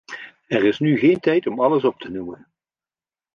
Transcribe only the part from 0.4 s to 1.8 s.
Er is nu geen tijd om